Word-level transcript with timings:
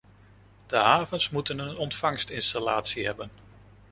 De 0.67 0.75
havens 0.75 1.29
moeten 1.29 1.59
een 1.59 1.77
ontvangstinstallatie 1.77 3.05
hebben. 3.05 3.31